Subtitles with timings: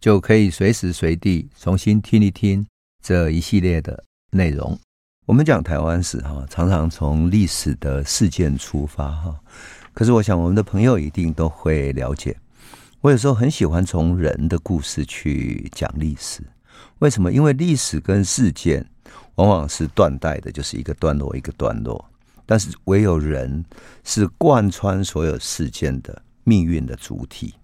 [0.00, 2.66] 就可以随时随地重新听一听
[3.02, 4.78] 这一系列的内容。
[5.26, 9.38] 我们讲台湾史哈，常常从历史的事件出发哈。
[9.92, 12.36] 可是我想，我们的朋友一定都会了解。
[13.00, 16.42] 我有时候很喜欢从人的故事去讲历史，
[17.00, 17.32] 为什么？
[17.32, 18.84] 因为历史跟事件
[19.34, 22.04] 往往是断代的，就是一个段落一个段落，
[22.46, 23.64] 但是唯有人
[24.04, 27.54] 是贯穿所有事件的命运的主体。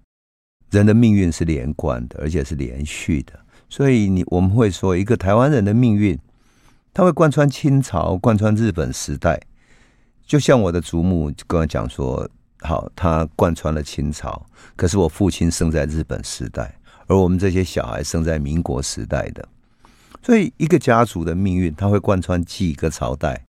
[0.75, 3.33] 人的命运是连贯的，而且是连续的，
[3.69, 6.19] 所以你我们会说，一个台湾人的命运，
[6.93, 9.41] 他会贯穿清朝，贯穿日本时代，
[10.27, 12.29] 就像我的祖母跟我讲说。
[12.67, 16.75] 好，他贯穿了清朝，可是我父亲生在日本时代，
[17.07, 19.47] 而我们这些小孩生在民国时代的，
[20.23, 23.45] 所以一个家族的命运，它会贯穿几个朝代。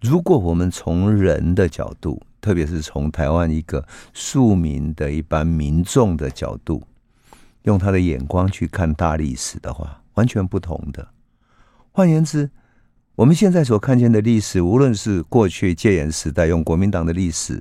[0.00, 6.80] 如果我们从人的角度，特别是从台湾一个庶民的一般民众的角度，
[7.64, 11.08] 用他的眼光去看大历史的话，完全不同的。
[11.90, 12.48] 换言之，
[13.16, 17.60] 我们现在所看见的历史，无论是过去戒严时代用国民党的历史。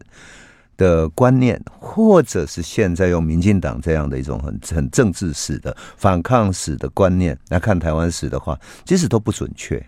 [0.78, 9.82] 的观念，或者是现在用民进党这样的一种很很政治史的反抗史的观念来看台湾史的话，其实都不准确。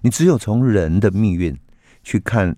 [0.00, 1.56] 你只有从人的命运
[2.02, 2.56] 去看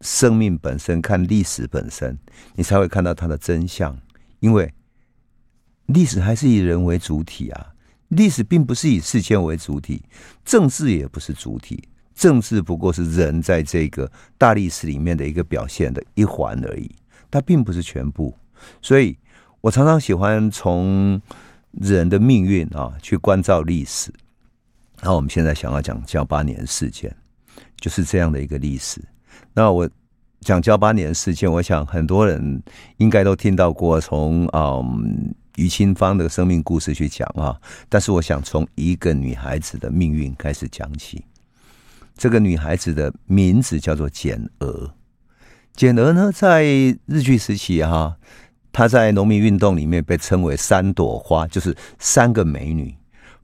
[0.00, 2.18] 生命本身，看历史本身，
[2.54, 3.98] 你才会看到它的真相。
[4.40, 4.72] 因为
[5.86, 7.74] 历史还是以人为主体啊，
[8.08, 10.02] 历史并不是以事件为主体，
[10.44, 16.90] 政治也不是主体，政治不过是人在这个大历史里面的一个表现的一环而已。
[17.30, 18.34] 它并不是全部，
[18.80, 19.18] 所以
[19.60, 21.20] 我常常喜欢从
[21.72, 24.12] 人的命运啊去关照历史。
[25.02, 27.14] 那我们现在想要讲噍吧哖事件，
[27.80, 29.02] 就是这样的一个历史。
[29.58, 29.90] 那我
[30.42, 32.62] 讲噍吧哖事件，我想很多人
[32.98, 37.58] 应该都听到过，从嗯于清芳的生命故事去讲啊。
[37.88, 41.24] 但是我想从一个女孩子的命运开始讲起。
[42.16, 44.94] 这个女孩子的名字叫做简娥。
[45.74, 46.62] 简娥呢，在
[47.06, 48.16] 日据时期哈，
[48.70, 52.94] 她在农民运动里面被称为三朵花，就是三个美女。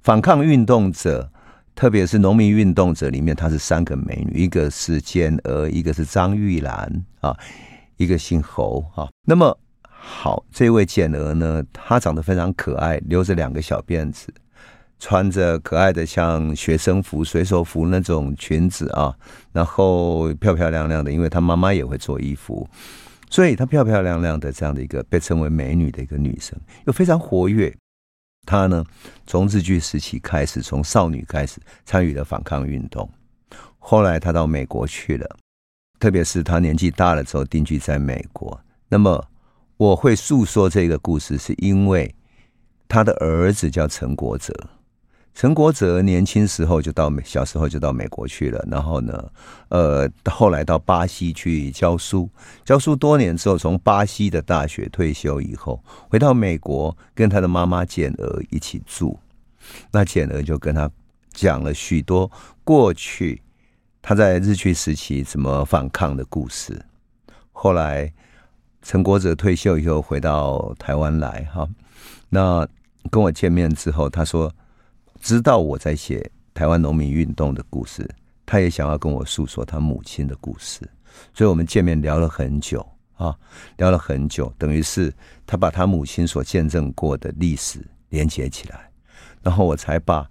[0.01, 1.33] 反抗运动者，
[1.75, 7.37] 特别是农民运动者里面，她是三个美女，一个是简娥，一个是张玉兰啊，
[7.97, 9.09] 一个姓侯啊。
[9.27, 9.59] 那么
[9.89, 14.33] 好，这位简娥呢，她长得非常可爱，留着两个小辫子。
[15.01, 19.15] 穿着可爱的像学生服、水手服那种裙子啊，
[19.53, 22.67] 然后漂漂亮亮的，因为她妈妈也会做衣服，
[23.29, 27.75] 所以她漂漂亮亮的这样的一个被称为美女的一个女生，又非常活跃。
[28.47, 28.85] 他呢，
[29.27, 33.09] 从日据时期开始，从少女开始参与了反抗运动，
[33.79, 35.37] 后来他到美国去了，
[35.99, 38.61] 特别是他年纪大了之后定居在美国。
[38.89, 39.25] 那么
[39.77, 42.15] 我会诉说这个故事，是因为
[42.87, 44.53] 他的儿子叫陈国哲。
[45.35, 49.33] 陈国泽年轻时候就到美，小时候就到美国去了，然后呢，
[49.69, 52.31] 呃，后来到巴西去教书，
[52.65, 59.19] 教书多年之后，从巴西的大学退休以后，回到美国，跟他的妈妈简娥一起住。
[59.91, 60.89] 那简娥就跟他
[61.33, 62.31] 讲了许多
[62.63, 63.43] 过去
[64.01, 66.81] 他在日据时期怎么反抗的故事。
[67.51, 68.13] 后来
[68.83, 71.69] 陈国泽退休以后回到台湾来，哈，
[72.29, 72.65] 那
[73.11, 74.55] 跟我见面之后，他说。
[75.25, 78.07] 知道我在写台湾农民运动的故事，
[78.45, 80.83] 他也想要跟我诉说他母亲的故事，
[81.33, 82.87] 所以我们见面聊了很久
[83.17, 83.35] 啊，
[83.79, 85.11] 聊了很久，等于是
[85.47, 88.91] 他把他母亲所见证过的历史连接起来，
[89.43, 90.29] 然后我才把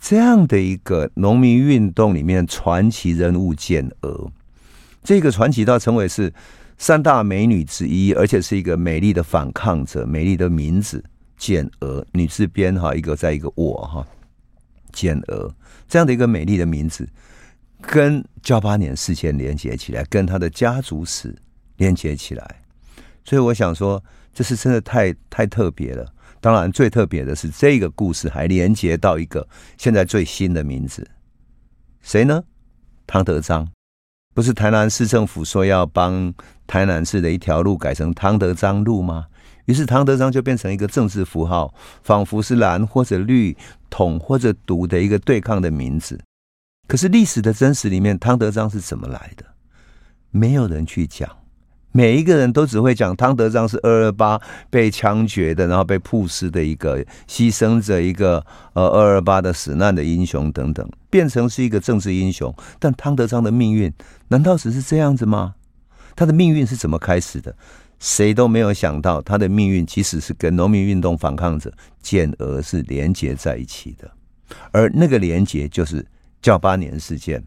[0.00, 4.30] 这样的一个农民运动里面传奇人物建娥，
[5.02, 6.32] 这个传奇到成为是
[6.78, 11.02] 三大美女之一，而且是一个美丽的反抗者，美丽的名字。
[11.36, 14.06] 简娥，女字边哈，一个在一个我哈，
[14.92, 15.54] 简娥
[15.88, 17.08] 这样的一个美丽的名字，
[17.80, 21.34] 跟噍吧哖事件连接起来，跟他的家族史
[21.76, 22.62] 连接起来，
[23.24, 24.02] 所以我想说，
[24.32, 26.10] 这是真的太太特别了。
[26.40, 29.48] 当然，最特别的是这个故事还连接到一个
[29.78, 31.08] 现在最新的名字，
[32.02, 32.44] 谁呢？
[33.06, 33.66] 汤德章，
[34.34, 36.32] 不是台南市政府说要帮
[36.66, 39.26] 台南市的一条路改成汤德章路吗？
[39.66, 43.56] 于是汤德章就变成一个政治符号，仿佛是蓝或者绿、
[43.88, 46.20] 统或者独的一个对抗的名字。
[46.86, 49.44] 可是历史的真实里面，汤德章是怎么来的？
[50.30, 51.28] 没有人去讲。
[51.96, 62.52] 每一个人都只会讲汤德章是二二八被枪决的，然后被曝尸的一个牺牲者，一个呃二二八的死难的英雄等等，变成是一个政治英雄。
[62.80, 63.92] 但汤德章的命运
[64.26, 65.54] 难道只是这样子吗？
[66.16, 67.54] 他的命运是怎么开始的？
[67.98, 74.10] 谁都没有想到，他的命运其实是跟农民运动反抗者建俄是连结在一起的，
[74.72, 76.06] 而那个连结就是
[76.42, 77.42] 噍吧哖事件，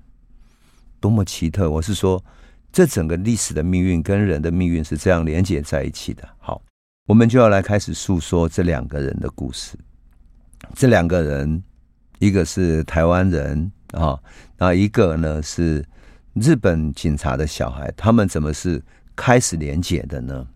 [1.00, 1.70] 多么奇特！
[1.70, 2.24] 我是说。
[2.70, 6.28] 这整个历史的命运跟人的命运是这样连接在一起的。
[6.38, 6.62] 好，
[7.08, 9.76] 我们就要来开始诉说这两个人的故事。
[10.76, 11.64] 这两个人，
[12.20, 14.20] 一个是台湾人啊，
[14.58, 15.84] 那一个呢是
[16.34, 17.92] 日本警察的小孩。
[17.98, 18.84] 他们怎么是
[19.18, 20.48] 开始连结的呢？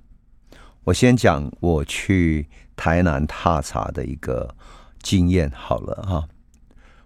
[0.86, 4.56] 我先讲我去台南踏查的一个
[5.02, 6.28] 经验好了哈。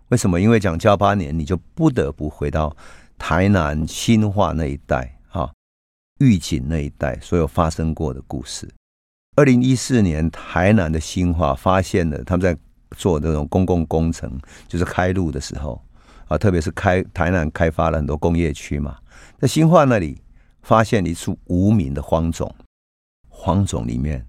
[0.09, 0.39] 为什么？
[0.39, 2.75] 因为讲噍吧哖，你就不得不回到。
[3.17, 5.51] 台南新化那一带，哈，
[6.19, 8.69] 玉井那一带，所有发生过的故事。
[9.37, 12.57] 二零一四年，台南的新化发现了他们在
[12.91, 14.37] 做那种公共工程，
[14.67, 15.81] 就是开路的时候
[16.27, 18.97] 啊，特别是开台南开发了很多工业区嘛，
[19.39, 20.21] 在新化那里
[20.65, 22.51] 发现一处无名的荒冢，
[23.29, 24.25] 荒冢里面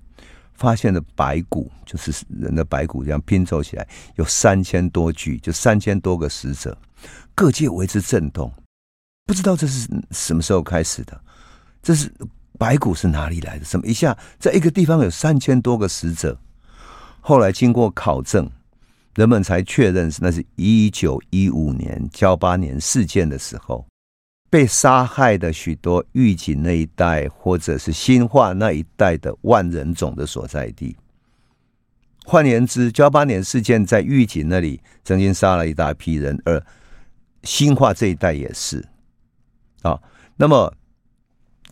[0.52, 6.76] 发现的白骨，就是人的白骨，这样拼凑起来有三千多具，就三千多个死者，
[7.34, 8.52] 各界为之震动。
[9.24, 11.18] 不知道这是什么时候开始的？
[11.82, 12.12] 这是
[12.58, 13.64] 白骨是哪里来的？
[13.64, 16.38] 怎么一下在一个地方有三千多个死者？
[17.22, 18.46] 后来经过考证，
[19.14, 23.86] 人们才确认是那是一九一五年交八年事件的时候
[24.48, 30.96] 被杀害的许多玉井那一带或者是新化那一带的万人种的所在地。
[32.24, 36.60] 换言之，九八年事件在玉井那里曾经杀了一大批人，而
[37.44, 38.84] 新化这一带也是。
[39.82, 40.00] 啊，
[40.36, 40.72] 那么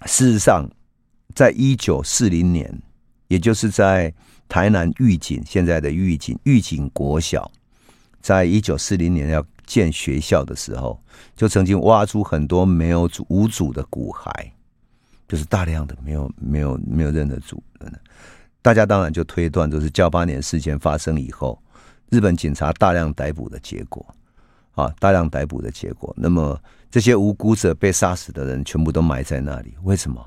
[0.07, 0.69] 事实上，
[1.35, 2.81] 在一九四零年，
[3.27, 4.15] 也就是在
[4.49, 7.51] 台南玉井现在的玉井玉井国小，
[8.21, 11.01] 在一九四零年要建学校的时候，
[11.37, 14.31] 就曾经挖出很多没有主无主的骨骸，
[15.29, 17.93] 就是大量的没有没有没有任何主人。
[18.63, 21.61] 大家当然就推断，就是噍吧哖事件发生以后，
[22.11, 24.07] 日本警察大量逮捕的结果。
[24.75, 26.13] 啊，大量逮捕的结果。
[26.19, 26.61] 那么
[26.91, 29.73] 这些无辜者被杀死的人全部都埋在那里。
[29.85, 30.21] 为什么？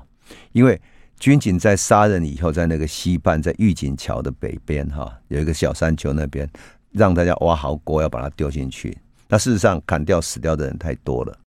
[0.52, 0.80] 因为
[1.18, 6.48] 军警在杀人以后，在那个西半，在御井桥的北边，哈，有一个小山丘那边，
[6.92, 8.96] 让大家挖好沟，要把它丢进去。
[9.28, 11.38] 那事实上，砍掉死掉的人太多了。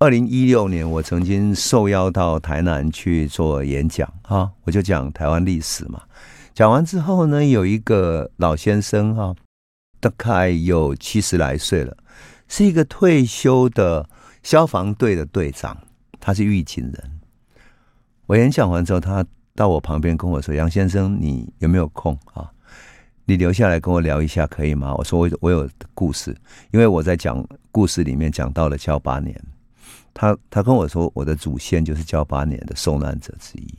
[0.00, 6.02] 二零一六年，我曾经受邀到台南去做演讲，哈，我就讲台湾历史嘛。
[6.52, 9.34] 讲完之后呢，有一个老先生，哈，
[10.00, 11.96] 大概有七十来岁了。
[12.48, 14.08] 是一个退休的
[14.42, 15.76] 消防队的队长，
[16.20, 17.20] 他是玉井人。
[18.26, 19.24] 我演讲完之后，他
[19.54, 22.50] 到我旁边跟我说：“杨先生，你有没有空啊？
[23.24, 26.36] 你留下来跟我聊一下可以吗？”我说：“我我有故事，
[26.70, 29.34] 因为我在讲故事里面讲到了噍吧哖。”
[30.12, 33.74] 他他跟我说：“我的祖先就是噍吧哖的受难者之一。”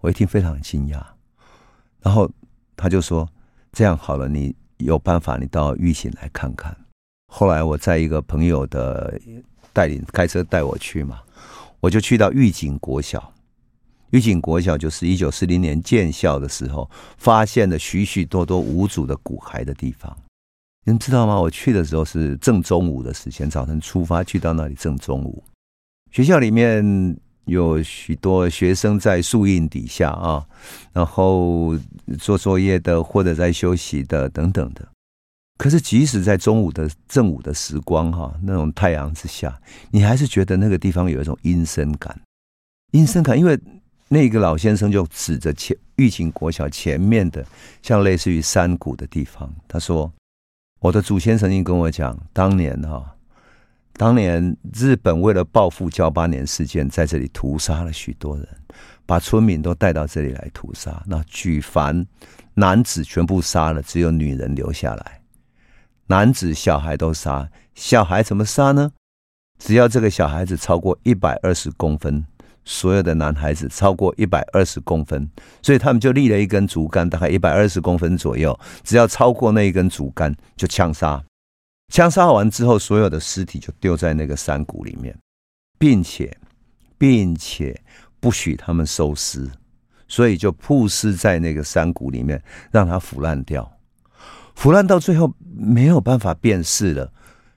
[0.00, 1.00] 我一听非常惊讶，
[2.00, 2.30] 然后
[2.74, 3.28] 他就说
[3.70, 6.74] ：“这样好了，你有办法，你到玉井来看看。”
[7.30, 9.20] 后来我在一个朋友的
[9.72, 11.20] 带领开车带我去嘛，
[11.80, 13.32] 我就去到玉井国小。
[14.10, 20.16] 玉井国小就是一九四零年建校的时候发现了许许多多无主的骨骸的地方。
[20.84, 21.38] 你们知道吗？
[21.38, 25.44] 我去的时候是正中午的时间，早晨出发去到那里正中午。
[26.10, 30.44] 学校里面有许多学生在树荫底下啊，
[30.92, 31.78] 然后
[32.18, 34.88] 做作业的或者在休息的等等的。
[35.58, 42.18] 可是，即使在中午的正午的时光，哈，那种太阳之下，你还是觉得那个地方有一种阴森感。
[42.92, 43.60] 阴森感，因为
[44.12, 47.46] 那个老先生就指着前玉井国小前面的，
[47.80, 50.12] 像类似于山谷的地方，他说
[50.82, 53.14] ：“我的祖先曾经跟我讲，当年哈，
[53.92, 58.48] 当年日本为了报复交八年事件，在这里屠杀了许多人，
[59.06, 61.00] 把村民都带到这里来屠杀。
[61.06, 62.04] 那举凡
[62.54, 65.20] 男子全部杀了，只有女人留下来。”
[66.08, 68.90] 男子、小孩都杀，小孩怎么杀呢？
[69.60, 72.24] 只要这个小孩子超过一百二十公分，
[72.64, 75.28] 所有的男孩子超过一百二十公分，
[75.62, 78.58] 所以他们就立了一根竹竿，大概一百二十公分左右。
[78.84, 81.22] 只要超过那一根竹竿，就枪杀。
[81.92, 85.16] 枪杀完之后，所有的尸体就丢在那个山谷里面，
[85.78, 86.36] 并且，
[86.96, 87.80] 并且
[88.20, 89.48] 不许他们收尸。
[90.06, 93.70] 所以就曝尸在那个山谷里面，让它腐烂掉。
[94.56, 97.12] 腐烂到最后没有办法辨识了，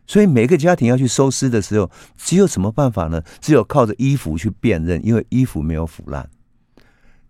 [0.06, 3.22] 所以每个家庭要去收尸的时候，只有什么办法呢？
[3.40, 6.30] 只有靠着衣服去辨认，因为衣服没有腐烂。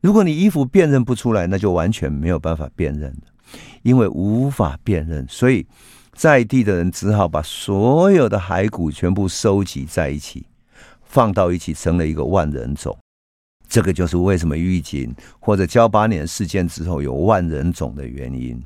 [0.01, 5.65] 如果你衣服辨认不出来，那就完全没有办法辨认了，因为无法辨认，所以
[6.13, 10.45] 在地的人只好把所有的骸骨全部收集在一起，
[11.03, 12.97] 放到一起，成了一个万人冢。
[13.69, 18.61] 这个就是为什么狱警或者交八年事件之后有万人冢的原因。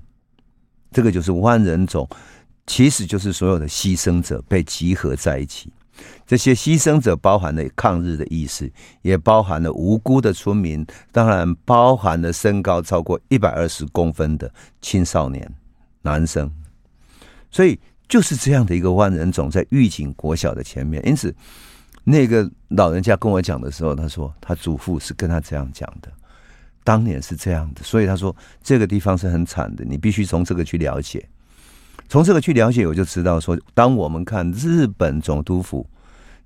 [0.92, 2.08] 这个就是万人冢，
[2.68, 5.74] 其实就是所有的牺牲者被集合在一起。
[6.28, 8.72] 这些牺牲者包含了抗日的意识，
[9.02, 15.52] 也包含了无辜的村民，当然包含了身高超过一百二十公分的青少年
[16.04, 16.52] 男生。
[17.50, 21.04] 所以就是这样的一个万人冢在玉井国小的前面。
[21.08, 21.34] 因此。
[22.10, 26.10] 那个老人家跟我讲的时候，他说他祖父是跟他这样讲的，
[26.82, 28.34] 当年是这样的，所以他说
[28.64, 31.28] 这个地方是很惨的，你必须从这个去了解，
[32.10, 35.86] 从这个去了解，我就知道说，当我们看日本总督府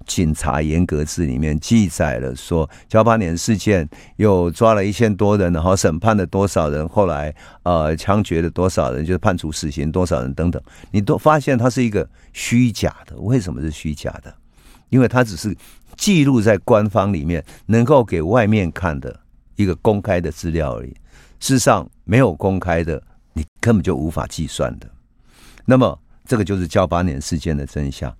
[0.07, 14.33] 警察严格制里面记载了说，九八年事件又抓了一千多人，然后审判了多少人，后来呃枪决了多少人，就是判处死刑多少人等等，你都发现它是一个虚假的，为什么是虚假的？
[14.89, 15.55] 因为它只是
[15.95, 19.17] 记录在官方里面，能够给外面看的
[19.55, 20.89] 一个公开的资料而已。
[21.39, 23.01] 事实上，没有公开的，
[23.33, 24.89] 你根本就无法计算的。
[25.65, 28.15] 那么，这个就是教八年事件的真相。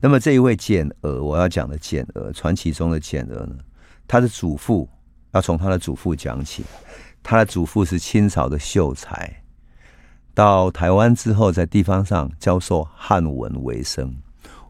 [0.00, 3.56] 那么，这一位简娥，我要讲的简娥，传奇中的简娥呢，
[4.06, 4.88] 他的祖父
[5.32, 6.64] 要从他的祖父讲起。
[7.22, 9.42] 他的祖父是清朝的秀才，
[10.32, 14.14] 到台湾之后，在地方上教授汉文为生。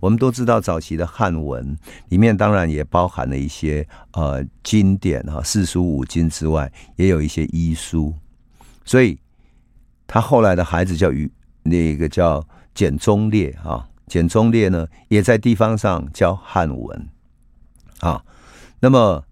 [0.01, 1.77] 我们都知道，早期的汉文
[2.09, 8.15] 里面当然也包含了一些呃经典哈，四书五经之外，也有一些医书。
[8.87, 9.19] 所以
[10.07, 11.31] 他后来的孩子叫于
[11.69, 17.09] 那个叫简忠烈哈，简忠烈呢也在地方上教汉文
[18.01, 18.23] 啊。
[18.81, 19.25] 那么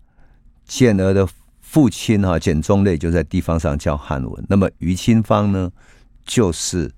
[0.65, 1.29] 简娥的
[1.61, 4.45] 父亲哈简忠烈就在地方上教汉文。
[4.49, 5.71] 那么于清芳呢
[6.25, 6.91] 就是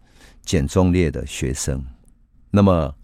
[0.45, 1.85] 简忠烈的学生。
[2.50, 2.95] 那么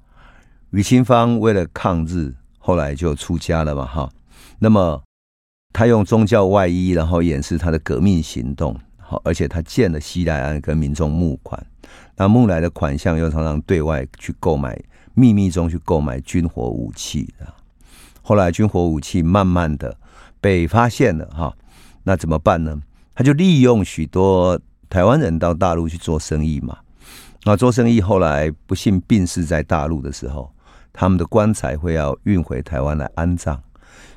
[0.70, 4.10] 于清芳为了抗日，后来就出家了嘛，哈。
[4.58, 5.02] 那么
[5.72, 8.78] 他用宗教外衣，然后掩饰他的革命行动，
[9.25, 11.64] 而且他建了西来庵跟民众募款，
[12.16, 14.78] 那募来的款项又常常对外去购买，
[15.14, 17.54] 秘密中去购买军火武器啊。
[18.23, 19.97] 后来军火武器慢慢的
[20.40, 21.54] 被发现了，哈，
[22.04, 22.81] 那怎么办呢？
[23.14, 26.78] 他就利用许多台湾人到大陆去做生意嘛。
[27.45, 30.52] 那做生意后来不幸病逝在大陆的时候。
[30.95, 33.59] 他们的棺材会要运回台湾来安葬，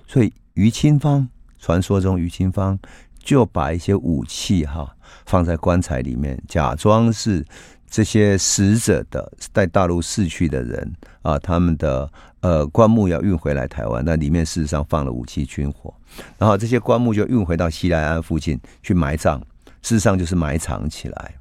[0.05, 1.25] 所以于清芳
[1.57, 2.77] 传说中于清芳
[3.25, 7.43] 就把一些武器哈放在棺材里面，假装是
[7.89, 15.93] 这些死者的在大陆逝去的人啊，他们的呃棺木要运回来台湾，那里面事实上放了武器军火，
[16.37, 19.39] 然后这些棺木就运回到西来安附近去埋葬，
[19.81, 21.33] 事实上就是埋藏起来。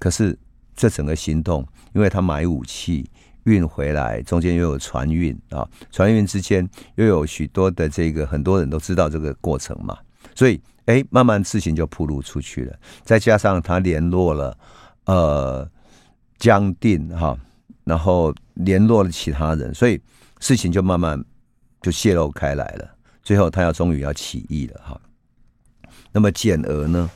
[0.00, 0.36] 可是
[0.74, 3.08] 这整个行动，因为他买武器。
[3.44, 9.96] 运回来，中间又有船运啊，船运之间又有许多的这个，很多人都知道这个过程嘛，
[10.38, 12.78] 所以哎，慢慢事情就铺露出去了。
[13.02, 14.56] 再加上他联络了
[15.06, 15.68] 呃
[16.38, 17.36] 江定哈，
[17.82, 20.00] 然后联络了其他人，所以
[20.38, 21.20] 事情就慢慢
[21.82, 22.88] 就泄露开来了。
[23.24, 25.00] 最后他要终于要起义了哈。
[26.12, 27.10] 那么简娥呢，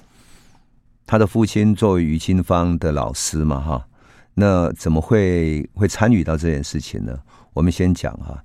[1.06, 3.86] 他的父亲作为于清芳的老师嘛哈。
[4.34, 7.16] 那怎么会会参与到这件事情呢？
[7.52, 8.42] 我们先讲哈，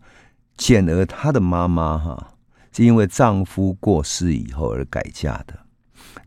[0.56, 2.34] 简娥她的妈妈哈，
[2.72, 5.58] 是因为丈夫过世以后而改嫁的。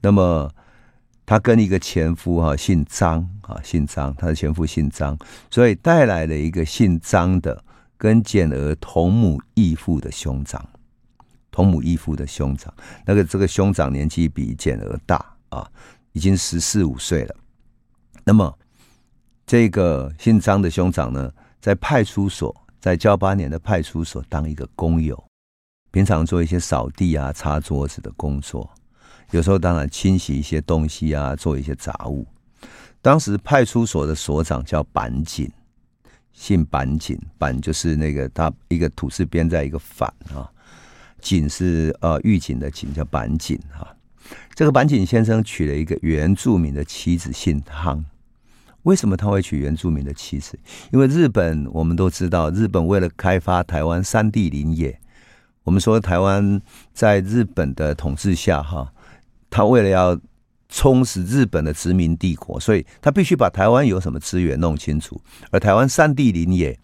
[0.00, 0.50] 那么
[1.25, 5.18] 她跟一个前夫哈，姓张啊，姓张，她的前夫姓张，
[5.50, 7.64] 所以带来了一个姓张的
[7.97, 10.68] 跟简儿同母异父的兄长，
[11.50, 12.73] 同母异父的兄长。
[13.04, 15.16] 那个这个兄长年纪比简儿大
[15.50, 15.70] 啊，
[16.12, 17.35] 已经十四五岁了。
[18.25, 18.56] 那么。
[19.47, 21.28] 这个姓张的兄长呢，
[21.61, 25.20] 在派出所，在噍吧哖的派出所当一个工友，
[25.90, 28.70] 平常做一些扫地啊、擦桌子的工作，
[29.32, 32.26] 有时候当然清洗一些东西啊，做一些杂物。
[33.02, 35.50] 当时派出所的所长叫板井，
[36.32, 40.49] 姓板井，板就是那个他一个土字边在一个反啊，
[41.20, 43.88] 井是呃狱警的井，叫板井啊。
[44.54, 48.04] 这个板井先生娶了一个原住民的妻子，姓汤。
[48.85, 50.59] 为什么他会娶原住民的妻子？
[50.92, 55.00] 因为日本我们都知道，日本为了开发台湾山地林业，
[55.64, 56.61] 我们说台湾
[56.93, 58.93] 在日本的统治下，哈，
[59.49, 60.19] 他为了要
[60.69, 65.21] 充实日本的殖民帝国，所以他必须把台湾有什么资源弄清楚。
[65.50, 66.79] 而台湾山地林野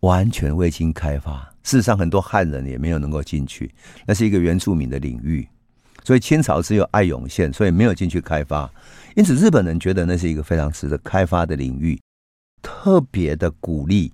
[0.00, 3.72] 完全未经开发，事实上很多汉人也没有能够进去，
[4.06, 5.46] 那是一个原住民的领域。
[6.02, 8.68] 所以清朝只有爱永县，所以没有进去开发。
[9.14, 12.00] 因此日本人觉得那是一个非常值得开发的领域，
[12.62, 14.10] 特别的鼓励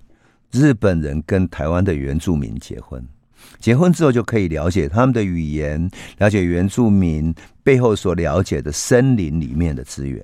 [0.51, 3.03] 日本人跟台湾的原住民结婚。
[3.59, 10.23] 结婚之后就可以了解他们的语言，了解原住民背后所了解的森林里面的资源。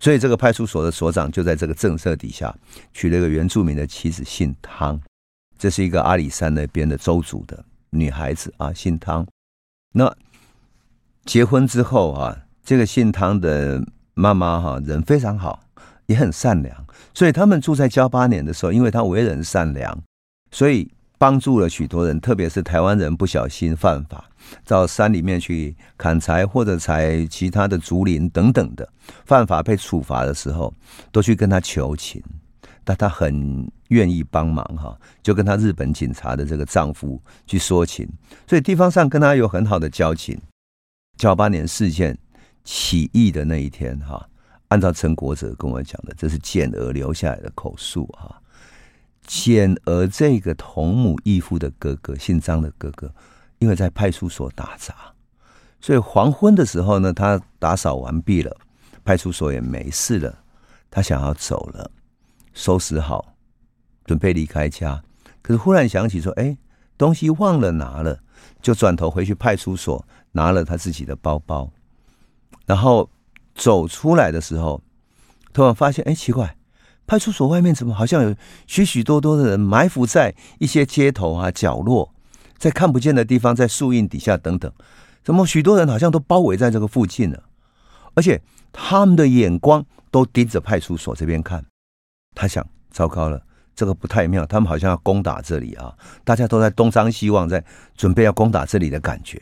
[0.00, 2.54] 所以这个派出所的所长就在这个政策底下
[2.92, 5.00] 娶了一个原住民的妻子，姓汤。
[5.56, 9.26] 这是一个阿里山那边的邹族的女孩子啊，姓汤。
[9.92, 10.14] 那
[11.24, 13.82] 结婚之后啊，这个姓汤的
[14.14, 15.60] 妈妈哈人非常好，
[16.06, 16.86] 也很善良。
[17.14, 20.02] 所以他们住在交八年的时候，因为她为人善良，
[20.50, 20.90] 所以。
[21.16, 24.28] 帮助了许多人，特别是台湾人不小心犯法，
[24.66, 28.86] 到山里面去砍柴或者采其他的竹林等等的，
[29.24, 30.74] 犯法被处罚的时候，
[31.12, 32.22] 都去跟他求情，
[32.82, 38.08] 但他很愿意帮忙哈，就跟他日本警察的这个丈夫去说情，
[38.46, 40.38] 所以地方上跟他有很好的交情。
[41.16, 42.18] 九八年事件
[42.64, 44.28] 起义的那一天哈，
[44.68, 48.40] 按照陈国哲跟我讲的，这是简娥留下来的口述哈。
[49.26, 53.12] 简而这个同母异父的哥哥，姓张的哥哥，
[53.58, 54.94] 因为在派出所打杂，
[55.80, 58.54] 所以黄昏的时候呢，他打扫完毕了，
[59.04, 60.38] 派出所也没事了，
[60.90, 61.90] 他想要走了，
[62.52, 63.34] 收拾好，
[64.04, 65.02] 准备离开家，
[65.40, 66.56] 可是忽然想起说，哎，
[66.98, 68.20] 东西忘了拿了，
[68.60, 71.70] 就转头回去派出所拿了他自己的包包，
[72.66, 73.08] 然后
[73.54, 74.82] 走出来的时候，
[75.52, 76.56] 突然发现，哎，奇怪。
[77.06, 78.34] 派出所外面怎么好像有
[78.66, 82.12] 许许多多的人埋伏在一些街头啊、角落，
[82.56, 84.72] 在看不见的地方，在树荫底下等等，
[85.22, 87.42] 怎么许多人好像都包围在这个附近了？
[88.14, 88.40] 而且
[88.72, 91.64] 他们的眼光都盯着派出所这边看。
[92.34, 93.42] 他想：糟糕了，
[93.74, 95.94] 这个不太妙，他们好像要攻打这里啊！
[96.24, 97.62] 大家都在东张西望，在
[97.96, 99.40] 准备要攻打这里的感觉，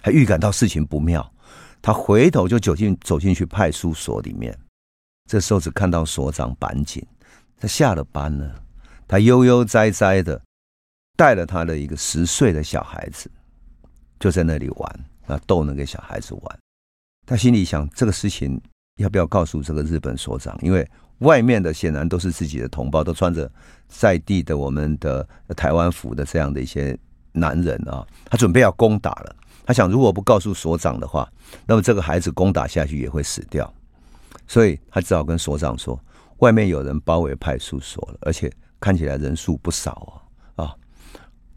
[0.00, 1.32] 还预感到事情不妙。
[1.82, 4.56] 他回头就走进走进去派出所里面。
[5.28, 7.04] 这时候只看到所长板井，
[7.58, 8.62] 他下了班了，
[9.08, 10.40] 他悠悠哉哉的
[11.16, 13.30] 带了他的一个十岁的小孩子，
[14.20, 16.58] 就在那里玩，啊，逗那个小孩子玩。
[17.26, 18.60] 他心里想，这个事情
[18.96, 20.54] 要不要告诉这个日本所长？
[20.60, 20.86] 因为
[21.20, 23.50] 外面的显然都是自己的同胞，都穿着
[23.88, 26.96] 在地的我们的台湾服的这样的一些
[27.32, 29.36] 男人啊，他准备要攻打了。
[29.64, 31.26] 他想，如果不告诉所长的话，
[31.64, 33.72] 那么这个孩子攻打下去也会死掉。
[34.46, 35.98] 所以他只好跟所长说
[36.38, 40.22] ：“外面有人包围派出所了，而且看起来人数不少
[40.56, 40.66] 啊！
[40.66, 40.76] 啊，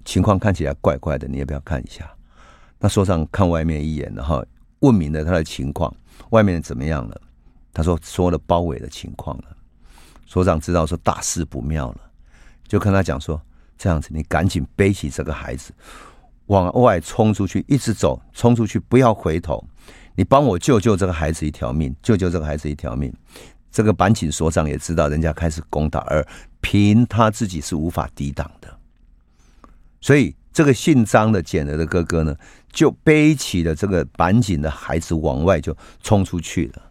[0.06, 2.10] 情况看起来怪怪的，你要不要看一下？”
[2.80, 4.46] 那所长看外面一眼，然后
[4.80, 5.94] 问明了他的情况
[6.32, 7.22] ：“外面怎么样了？”
[7.74, 9.58] 他说：“说了包围的情况了。”
[10.26, 12.02] 所长知道说大事不妙了，
[12.68, 13.42] 就跟他讲说
[13.78, 15.74] ：“这样子，你赶紧背起这个孩子，
[16.46, 19.64] 往外冲出去，一直走，冲出去，不要回头。”
[20.18, 23.14] 你帮我救救这个孩子一条命，救救这个孩子一条命。
[23.72, 26.26] 这个板井所长也知道人家开始攻打，而
[26.60, 28.76] 凭他自己是无法抵挡的，
[30.02, 32.36] 所以这个姓张的简儿的哥哥呢，
[32.72, 36.82] 就背起了这个板井的孩子往外就冲出去了。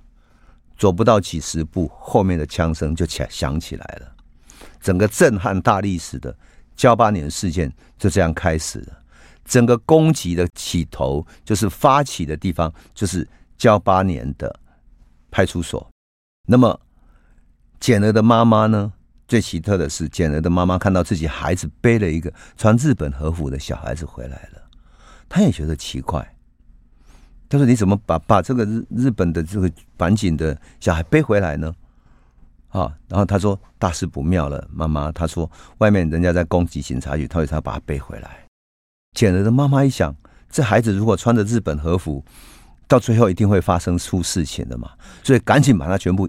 [0.78, 4.12] 走不到几十步，后面的枪声就响起来了，
[4.80, 6.32] 整个震撼大历史的
[6.76, 8.98] 交八年事件就这样开始了。
[9.46, 14.54] 整个攻击的起头，就是发起的地方，就是交八年的
[15.30, 15.88] 派出所。
[16.46, 16.78] 那么，
[17.80, 18.92] 简儿的妈妈呢？
[19.28, 24.62] 最奇特的是，简儿的妈妈看到自己孩子背了一个穿日本和服的小孩子回来了，
[25.28, 26.37] 她也觉得奇怪。
[27.48, 31.74] 她说：“你怎么把把这个日日本的这个板井的小孩背回来呢？”
[32.70, 38.38] 啊，然后她说：“大事不妙了，妈妈。”她说：“外面人家在攻击警察局，她说她把他背回来。”
[39.16, 40.14] 简儿的妈妈一想，
[40.50, 42.22] 这孩子如果穿着日本和服，
[42.87, 44.90] 到最后一定会发生出事情的嘛，
[45.24, 46.29] 所以赶紧把他全部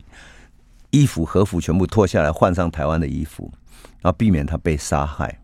[0.91, 3.52] 衣服和服全部脱下来，换上台湾的衣服，
[4.00, 5.38] 然后避免他被杀害。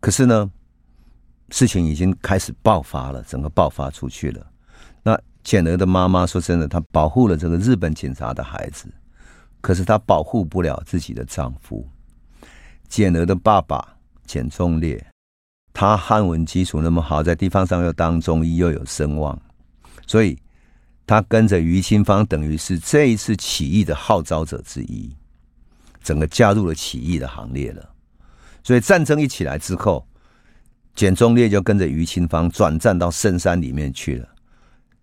[0.00, 0.50] 可是呢，
[1.50, 4.46] 事情已经开始爆发了，整个爆发出去了。
[5.02, 8.88] 那简儿的妈妈说真的，她保护了这个日本警察的孩子，
[9.60, 11.86] 可是她保护不了自己的丈夫。
[12.88, 15.06] 简儿的爸爸简忠烈。
[15.80, 19.40] 他汉文基础那么好，在地方上又当中医又有声望，
[20.08, 20.36] 所以
[21.06, 25.14] 他跟着于清芳，等于是这一次起义的号召者之一，
[26.02, 27.90] 整个加入了起义的行列了。
[28.64, 30.04] 所以战争一起来之后，
[30.96, 34.28] 简忠烈就跟着于清芳转战到深山里面去了。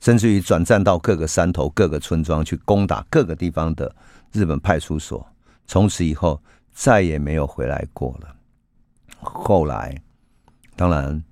[0.02, 3.96] 甚至于转战到各个山头、各个村庄去攻打各个地方的
[4.34, 5.26] 日本派出所，
[5.68, 8.36] 从此以后再也没有回来过了。
[9.22, 9.98] 后来，
[10.76, 11.24] 当然，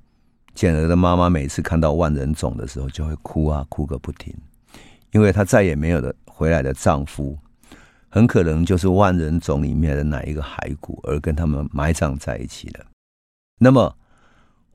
[0.54, 4.34] 简儿的妈妈每次看到万人冢的时候，就会哭啊，哭个不停，
[5.12, 7.38] 因为她再也没有的回来的丈夫，
[8.10, 12.86] 很可能就是万人冢里面的哪一个骸骨，而跟他们埋葬在一起了。
[13.60, 13.96] 那么。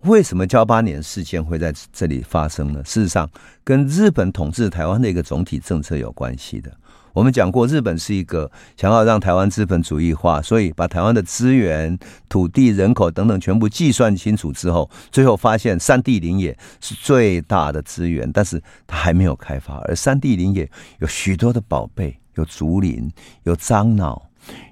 [0.02, 2.80] 为什么噍吧哖事件会在这里发生呢？
[2.84, 3.28] 事实上，
[3.64, 6.72] 跟日本统治台湾的一个总体政策有关系的。
[7.18, 19.78] 我们讲过，日本是一个想要让台湾资本主义化，所以把台湾的资源、土地、人口等等全部计算清楚之后，最后发现山地林野是最大的资源，但是它还没有开发。
[19.88, 23.10] 而山地林野有许多的宝贝，有竹林，
[23.42, 24.22] 有樟脑，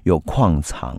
[0.03, 0.97] 有矿藏。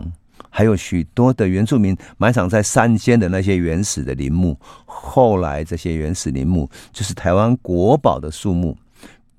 [0.51, 8.77] 还有许多的原住民埋藏在山间的那些原始的林木，后来这些原始林木就是台湾国宝的树木，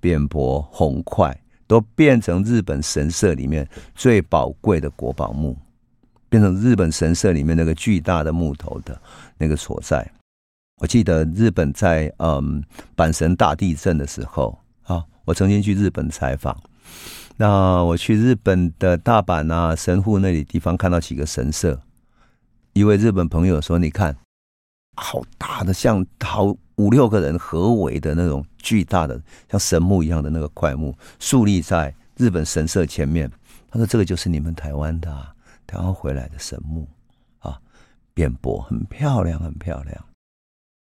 [0.00, 1.36] 扁柏、红桧
[1.70, 5.56] 都变成日本神社里面最宝贵的国宝木，
[6.28, 9.00] 变成日本神社里面那个巨大的木头的
[9.38, 10.04] 那个所在。
[10.78, 12.60] 我记得日本在嗯
[12.96, 16.60] 阪神大地震的时候啊，我曾经去日本采访。
[17.36, 21.80] 那我去日本的大阪啊、神户那里地方看到几个神社，
[22.72, 24.16] 一位日本朋友说：“你看，
[24.96, 33.30] 好大的，像好五六个人合围的那种巨大的像神木一样的那个块木，竖立在日本神社前面。”
[33.70, 35.34] 他说：“这个就是你们台湾的啊，
[35.66, 36.88] 台湾回来的神木
[37.40, 37.58] 啊，
[38.14, 40.04] 扁柏很漂亮，很漂亮。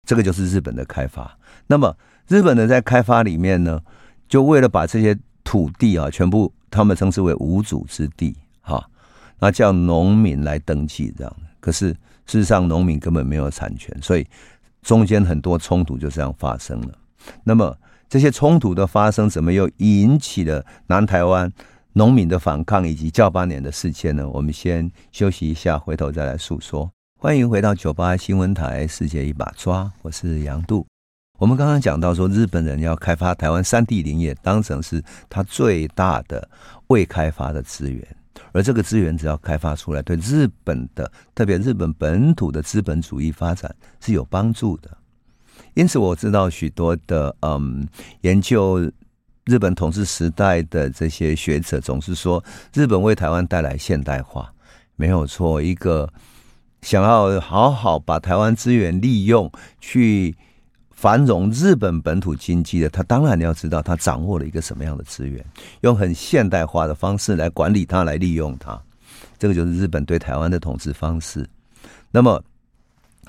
[0.05, 1.37] 这个就是日本的开发。
[1.67, 1.95] 那么
[2.27, 3.81] 日本人在开发里面呢，
[4.27, 8.83] 就为了把这些。”土地啊，全部他们称之为无主之地，哈，
[9.37, 11.35] 那叫农民来登记这样。
[11.59, 11.89] 可是
[12.25, 14.25] 事实上，农民根本没有产权，所以
[14.85, 16.89] 中间很多冲突就这样发生了。
[17.43, 17.75] 那么
[18.07, 21.51] 这些冲突的发生，怎么又引起了南台湾
[21.93, 24.29] 农民的反抗以及教八年的事件呢？
[24.29, 26.87] 我们先休息一下，回头再来诉说。
[27.19, 30.85] 欢迎回到九八新闻台《世界一把抓》，我是杨度。
[31.39, 36.47] 我们刚刚讲到说，日本人要开发台湾山地林业，当成是他最大的
[36.87, 38.07] 未开发的资源，
[38.51, 44.97] 而这个资源只要开发出来，对日本的特别日本本土的资本主义发展是有帮助的。
[45.73, 47.87] 因此，我知道许多的嗯
[48.21, 48.91] 研究
[49.45, 52.43] 日本统治时代的这些学者总是说，
[52.73, 54.53] 日本为台湾带来现代化，
[54.95, 55.61] 没有错。
[55.61, 56.09] 一个
[56.81, 60.35] 想要好好把台湾资源利用去。
[60.95, 65.45] 繁荣日本本土经济的，他当然你要知道他掌握了一个什么样的资源，
[65.81, 68.81] 用很现代化的方式来管理它，来利用它，
[69.37, 71.47] 这个就是日本对台湾的统治方式。
[72.09, 72.41] 那么，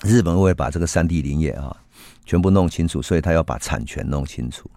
[0.04, 1.76] 日本会把这个山地林业啊
[2.24, 4.70] 全部弄清楚，所以他要把产权弄清楚，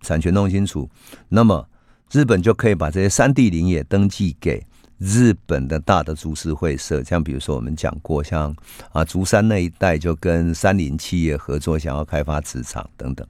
[0.00, 0.88] 产权弄清楚，
[1.28, 1.68] 那么
[2.10, 4.64] 日本就可以把这些山地林业登记给。
[4.98, 8.54] 日本的大的株式会社，像比如说我们讲过，像
[8.92, 13.26] 啊竹山那一带就跟三菱企业合作，想要开发磁场等等。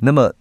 [0.00, 0.32] 那么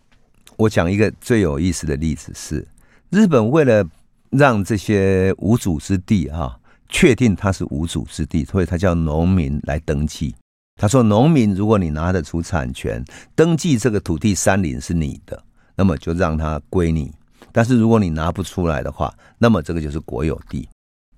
[0.57, 2.65] 我讲一个最有意思的例子是，
[3.09, 3.85] 日本为了
[4.29, 6.57] 让这些无主之地啊
[6.89, 10.35] 确定它是无主之地，所以它叫农民来登记。
[10.77, 15.41] 他说，农民如果你拿得出产权，登记这个土地山林是你的，
[15.75, 17.13] 那么就让它归你。
[17.55, 20.67] 但是如果你拿不出来的话，那么这个就是国有地。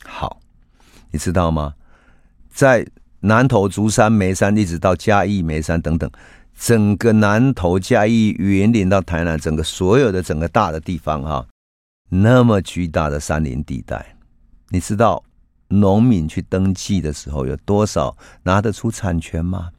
[0.06, 0.40] 好，
[1.10, 1.74] 你知道吗？
[2.48, 2.86] 在
[3.22, 6.08] 南投竹山梅山，一直到嘉义梅山等等，
[6.56, 11.48] 整个南投嘉义云林到台南，整个所有的整个大的地方哈，
[12.08, 14.16] 那么巨大的山林地带，
[14.70, 15.24] 你知道
[15.70, 19.72] 农民去登记的时候有多少拿得出产权吗？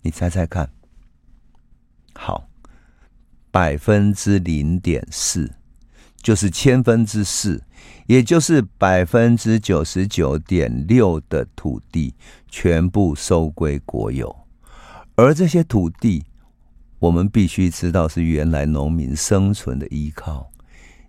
[0.00, 0.66] 你猜猜看。
[2.14, 2.48] 好，
[3.50, 5.52] 百分之零点四。
[6.22, 7.62] 就是千分之四，
[8.06, 12.14] 也就是百分之九十九点六的土地
[12.48, 14.34] 全部收归国有，
[15.14, 16.24] 而这些土地，
[16.98, 20.50] 我们必须知道是原来农民生存的依靠，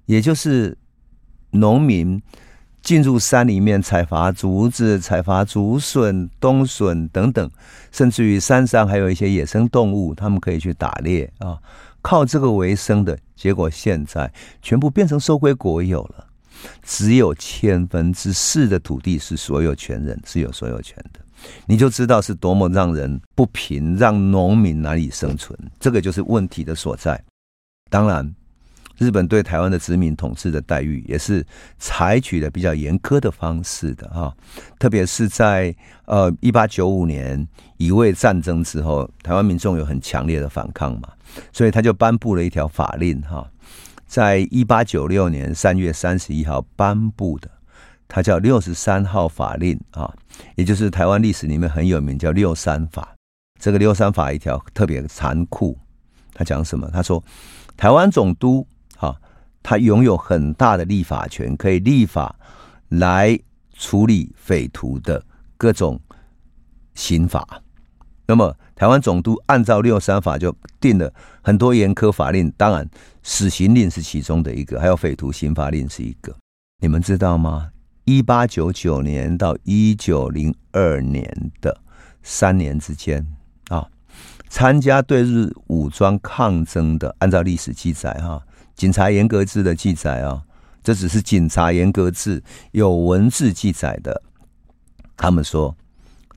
[0.06, 0.78] 也就是
[1.52, 2.22] 农民
[2.82, 7.52] 进入山里面采伐竹子、采伐竹笋、冬笋等等，
[7.92, 11.60] 甚至于山上还有一些野生动物，他们可以去打猎啊。
[12.02, 16.28] 靠这个为生的结果，现在全部变成收归国有了，
[16.84, 21.20] 只有千分之四的土地是所有权人，是有所有权的，
[21.66, 27.24] 你就知道是多么让人不平，让农民难以生存，这个就是问题的所在。
[27.90, 28.34] 当然，
[28.98, 31.44] 日本对台湾的殖民统治的待遇也是
[31.80, 34.36] 采取的比较严苛的方式的哈，
[34.78, 35.76] 特别是在
[36.06, 41.10] 呃一八九五年乙未战争之后，台湾民众有很强烈的反抗嘛，
[41.52, 43.50] 所以他就颁布了一条法令哈，
[44.06, 47.50] 在一八九六年三月三十一号颁布的，
[48.08, 50.14] 它叫六十三号法令啊，
[50.56, 53.16] 也就是台湾历史里面很有名叫六三法。
[53.60, 55.78] 这个六三法一条特别残酷，
[56.34, 56.88] 他讲什么？
[56.92, 57.24] 他说
[57.76, 58.68] 台湾总督。
[59.02, 59.16] 啊，
[59.62, 62.36] 他拥有很大的立法权，可以立法
[62.90, 63.38] 来
[63.74, 65.24] 处理匪徒的
[65.58, 66.00] 各种
[66.94, 67.62] 刑法。
[68.28, 71.12] 那么，台湾总督按照六三法就定了
[71.42, 72.88] 很多严苛法令，当然
[73.24, 76.34] 死刑令是其中的一个，还有匪徒刑罚令是一个。
[76.80, 77.72] 你们知道吗？
[78.06, 81.82] 一八九九年到一九零二年的
[82.24, 83.26] 三年之间
[83.70, 83.88] 啊，
[84.48, 88.42] 参加对日武装抗争的，按照历史记载哈。
[88.82, 90.42] 警察严格制的记载啊，
[90.82, 92.42] 这只是警察严格制
[92.72, 94.20] 有文字记载的。
[95.16, 95.76] 他们说，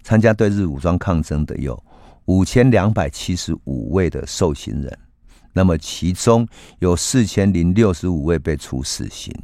[0.02, 1.82] 参加对日武装抗争的有
[2.26, 4.98] 五千两百七十五位的受刑人，
[5.54, 6.46] 那么其中
[6.80, 9.34] 有四千零六十五位被处死刑，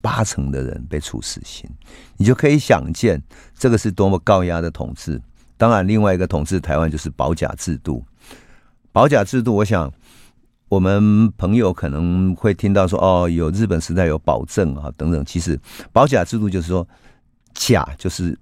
[0.00, 1.68] 八成的人被处死刑。
[2.16, 3.22] 你就可以想见，
[3.58, 5.20] 这个是多么高压的统治。
[5.58, 8.02] 当然，另外一个统治台湾就是保甲制度。
[8.90, 9.92] 保甲制度，我想。
[10.72, 15.22] 我们朋友可能会听到说，哦，有日本时代有保证啊等等。
[15.22, 15.60] 其实
[15.92, 16.88] 保甲制度就是说，
[17.52, 18.34] 甲就是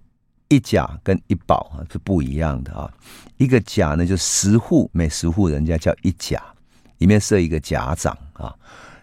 [0.46, 2.88] 一甲跟一保啊是不一样的啊。
[3.36, 6.40] 一个甲呢，就十户，每十户人家叫一甲，
[6.98, 8.54] 里面设一个甲长啊。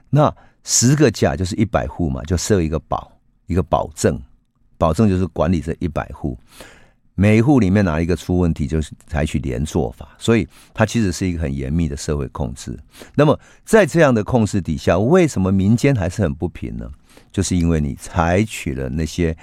[0.10, 3.12] 那十个甲就是一百户嘛，就设一个保，
[3.48, 4.18] 一个保证，
[4.78, 6.40] 保证就是管理这一百户。
[7.20, 12.78] 每一户里面哪一个出问题，就是采取连坐法，所以它其实是一个很严密的社会控制。
[13.16, 16.88] 那么在这样的控制底下，为什么民间还是很不平呢？
[17.32, 19.36] 就是因为你采取了那些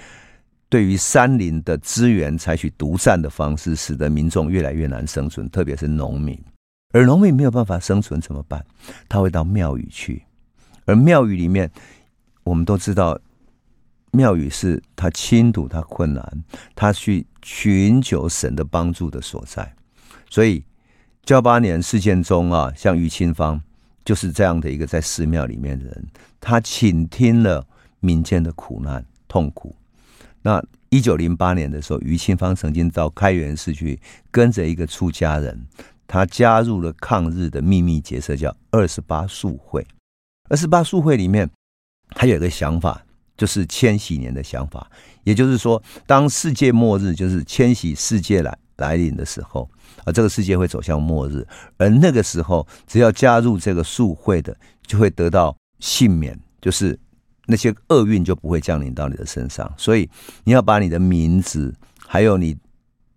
[0.69, 6.39] 对于山林的资源采取独占的方式，使得民众越来越难生存，特别是农民。
[6.93, 8.65] 而农民没有办法生存怎么办？
[9.09, 10.23] 他会到庙宇去，
[10.85, 11.69] 而庙宇里面，
[12.45, 13.19] 我们都知道。
[14.15, 19.75] 庙宇是他亲睹他困难，他去寻求神的帮助的所在。
[20.29, 20.63] 所以，
[21.25, 23.61] 噍吧哖事件中啊，像于清芳
[24.03, 26.07] 就是这样的一个在寺庙里面的人，
[26.39, 27.65] 他倾听了
[27.99, 29.75] 民间的苦难痛苦。
[30.41, 33.99] 那一九零八年的时候，于清芳曾经到开元寺去，
[34.31, 35.65] 跟着一个出家人，
[36.07, 39.85] 他加入了抗日的秘密结社，叫二十八宿会。
[40.49, 41.49] 二十八宿会里面，
[42.09, 43.04] 他有一个想法。
[43.37, 44.89] 就是千禧年的想法，
[45.23, 49.69] 也就是说，当世界末日，就是千禧世界来来临的时候，
[50.03, 51.45] 啊，这个世界会走向末日，
[51.77, 56.97] 而那个时候，只要加入这个宿会的，就会得到幸免，就是
[57.45, 59.71] 那些厄运就不会降临到你的身上。
[59.77, 60.09] 所以，
[60.43, 61.73] 你要把你的名字，
[62.07, 62.55] 还有你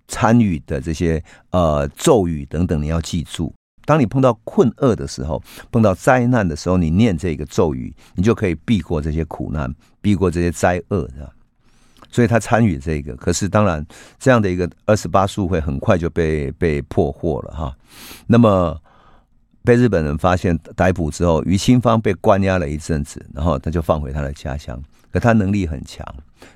[0.08, 3.54] 参与的这些呃咒语等等，你要记住。
[3.88, 11.30] 当你碰到困厄的时候，碰到灾难的时候，你念这个咒语，你就可以避过这些苦难，避过这些灾厄，是吧？
[12.10, 13.82] 所以他参与这个，可是当然，
[14.18, 17.74] 这样的一个二十八宿会很快就被被破获了哈。
[18.26, 18.78] 那么
[19.64, 24.78] 被日本人发现逮捕之后，于清芳被关押了一阵子，然后他就放回他的家乡。
[25.18, 26.06] 他能力很强，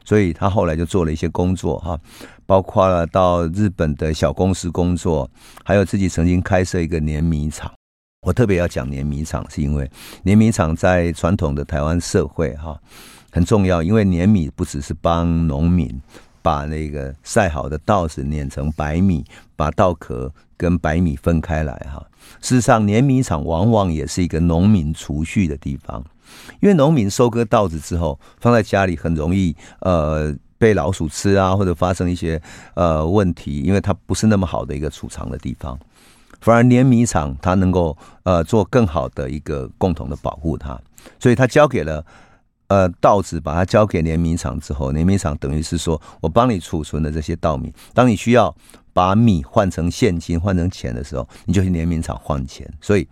[0.04, 1.98] 所以他后来就做了一些工作哈，
[2.46, 5.30] 包括了到日本的小公司工作，
[5.64, 7.72] 还有自己曾经开设一个碾米厂。
[8.26, 9.90] 我特别要讲碾米厂，是因为
[10.22, 12.80] 碾米厂在传统的台湾社会哈
[13.32, 16.00] 很重要，因为碾米不只是帮农民
[16.40, 19.24] 把那个晒好的稻子碾成白米，
[19.56, 22.04] 把稻壳跟白米分开来哈。
[22.40, 26.04] 事实上，碾米厂往往也是一个农民储蓄的地方。
[26.60, 32.40] 因为农民收割稻子之后，放在家里很容易呃被老鼠吃啊，或者发生一些
[32.74, 35.78] 呃问题，因为它不是那么好的一个储藏的地方。
[36.40, 40.80] 反而碾米厂它能够呃做更好的一个共同的保护它，
[41.18, 42.04] 所以它交给了
[42.68, 48.54] 呃稻子，把它交给碾米厂之后，碾米厂等于是说我帮你储存的这些稻米，当你需要
[48.92, 53.08] 把米换成现金换成钱的时候，你就去碾米厂换钱，所以。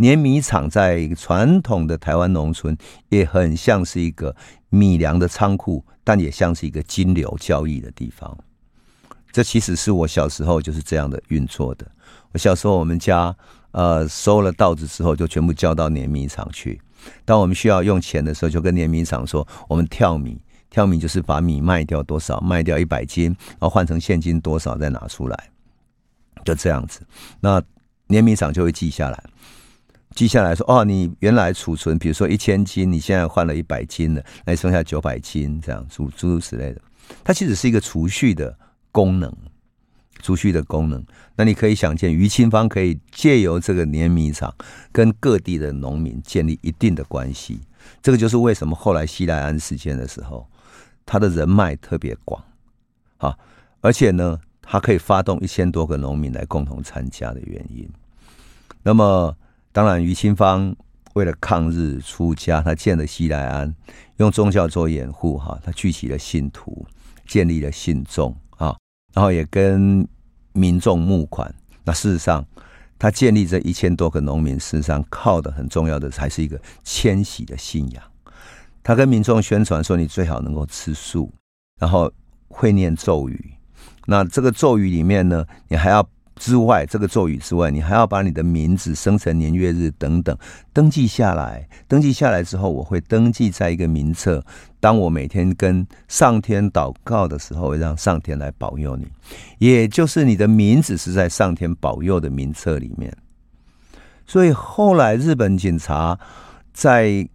[0.00, 2.74] 碾米厂在传统的台湾农村
[3.10, 4.34] 也很像是一个
[4.70, 8.34] 米粮的仓库，但也像是一个金流交易的地方。
[9.30, 11.86] 这其实是我小时候就是这样的运作的。
[12.32, 13.36] 我小时候，我们家
[13.72, 16.80] 呃收了稻子之后，就全部交到碾米厂去。
[17.26, 25.50] 当我们需要用钱的时候，就跟碾米厂说：“我们跳米，跳米就是把米卖掉多少，卖掉一百斤，然后换成现金多少再拿出来。”
[26.42, 27.02] 就这样子，
[27.40, 27.62] 那
[28.06, 29.22] 碾米厂就会记下来。
[30.14, 36.82] 记下来说，哦，你原来储存，比如说一千斤，你现在换了一百斤了，那剩下九百斤，这样诸诸如此类的。
[37.22, 38.54] 它其实是一个储蓄的
[38.90, 39.32] 功能，
[40.20, 41.02] 储蓄的功能。
[41.36, 44.52] 那你可以想见，于清芳可以借由这个碾米厂
[44.90, 47.60] 跟各地的农民建立一定的关系。
[48.02, 50.46] 这个就是为什么后来西来安事件的时候，
[51.06, 52.42] 他的人脉特别广，
[53.18, 53.38] 啊，
[53.80, 57.88] 而且呢，他可以发动一千多个农民来共同参加的原因。
[58.82, 59.36] 那么。
[59.72, 60.74] 当然，于清芳
[61.14, 63.72] 为了抗日出家，他建了西来安，
[64.16, 66.84] 用宗教做掩护，哈，他聚集了信徒，
[67.24, 68.76] 建立了信众啊，
[69.14, 70.04] 然后也跟
[70.52, 71.54] 民众募款。
[71.84, 72.44] 那事实上，
[72.98, 78.02] 他建立这一千多个农民，事实上靠的很重要的，还是一个迁徙的信仰。
[78.82, 81.32] 他跟民众宣传说，你最好能够吃素，
[81.78, 82.12] 然后
[82.48, 83.52] 会念咒语。
[84.06, 86.04] 那这个咒语里面呢，你还要。
[86.40, 90.34] 之外，这个咒语之外，你还要把你的名字、生辰年月日等等
[90.72, 91.68] 登记下来。
[91.86, 94.42] 登记下来之后，我会登记在一个名册。
[94.80, 99.06] 当我每天跟上天祷告的时候，让上天来保佑你。
[99.58, 103.14] 也就是你的名字是在上天保佑的名册里面。
[104.26, 106.18] 所以后来日本警察
[106.72, 107.28] 在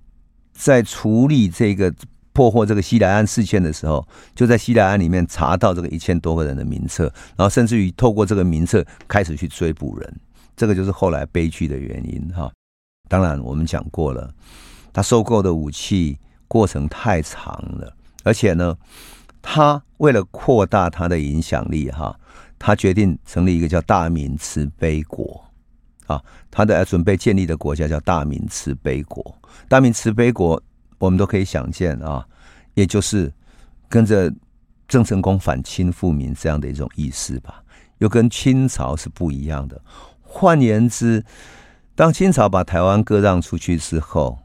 [0.52, 1.94] 在处理这个。
[2.36, 7.06] 破获这个西来安事件的时候，就在西来安里面查到这个一千多个人的名册，
[7.38, 10.20] 然后甚至于透过这个名册开始去追捕人，
[10.54, 12.52] 这个就是后来悲剧的原因哈。
[13.08, 14.30] 当然我们讲过了，
[14.92, 16.20] 他收购的武器
[16.50, 18.76] 过程太长了，而且呢，
[19.42, 22.20] 他为了扩大他的影响力哈，
[22.60, 25.42] 他决定成立一个叫大明慈悲国
[26.06, 26.22] 啊，
[26.52, 29.34] 他的准备建立的国家叫大明慈悲国，
[29.70, 30.62] 大明慈悲国。
[31.06, 32.26] 我们都可以想见啊，
[32.74, 33.32] 也就是
[33.88, 34.34] 跟着
[34.88, 37.64] 郑成功反清复明这样的一种意思吧，
[38.00, 39.82] 又跟清朝是不一样的。
[40.22, 41.24] 换言之，
[41.96, 44.38] 当清朝把台湾割让出去之后，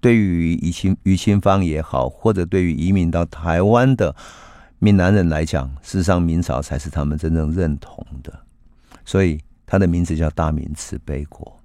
[0.00, 4.14] 对于于清于清芳也好，或者对于移民到台湾的
[4.78, 8.38] 闽南人来讲，事实上明朝才是他们真正认同的，
[9.04, 11.55] 所以他的名字叫大明慈悲国。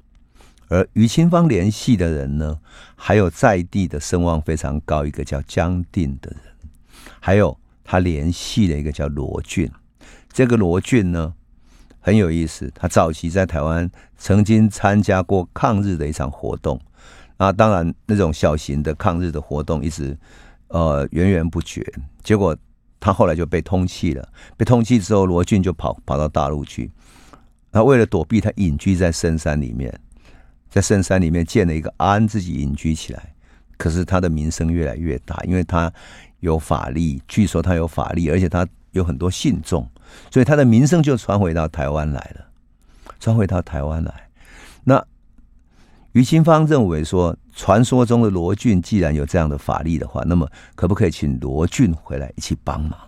[0.71, 2.57] 而于清芳联系的人呢，
[2.95, 6.71] 还有在地的声望非常高，一个叫江定的人，
[7.19, 9.69] 还有他联系的一个叫罗俊。
[10.31, 11.33] 这个罗俊呢
[11.99, 16.79] 很有意思，他早期在台湾曾经参加过抗日的一场活动，
[17.35, 20.17] 啊，当然那种小型的抗日的活动一直
[20.69, 21.85] 呃源源不绝。
[22.23, 22.55] 结果
[22.97, 26.89] 他后来就被通缉了，被通缉之后，罗俊就跑跑到大陆去。
[27.73, 29.99] 他为了躲避，他隐居在深山里面。
[30.71, 33.35] 在深山里面建了一个庵，自己隐居起来。
[33.77, 35.91] 可是他的名声越来越大，因为他
[36.39, 39.87] 有法力，据说他有法力，而且他有很多信众，
[40.31, 42.47] 所以他的名声就传回到台湾来了。
[43.19, 44.29] 传回到台湾来，
[44.83, 45.03] 那
[46.13, 52.99] 于清芳认为说，传说中的罗俊既然有这样的法力的话，那么可不可以请罗俊回来一起帮忙，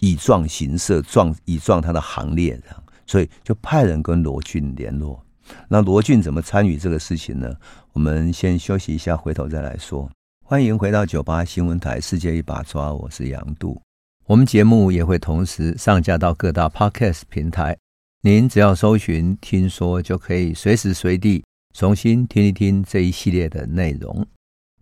[0.00, 5.23] 以壮形色，壮以壮他的行列这样，所以就派人跟罗俊联络。
[5.68, 7.54] 那罗俊怎么参与这个事情呢？
[7.92, 10.10] 我们先休息一下，回头再来说。
[10.42, 13.80] 欢迎回到九八新闻台《世界一把抓》，我是杨度。
[14.26, 17.76] 我们节目也会同时上架到各大 Podcast 平台，
[18.22, 24.26] 您只要搜寻“听说”，就可以随时随地重新听一听这一系列的内容。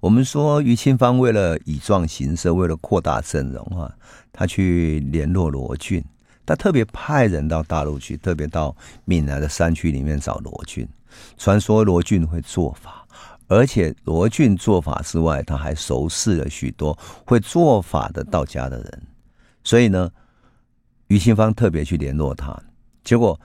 [0.00, 3.92] 我们说，于清芳为了以壮形色，为了扩大阵容啊，
[4.32, 6.04] 他去联络罗俊。
[6.44, 8.74] 他特别派人到大陆去，特别到
[9.04, 10.86] 闽南的山区里面找罗俊。
[11.38, 13.06] 传说罗俊会做法，
[13.46, 19.02] 而且罗俊做法之外，他还熟识了许多会做法的道家的人。
[19.62, 20.10] 所以呢，
[21.06, 22.60] 于清芳特别去联络他。
[23.04, 23.38] 结果，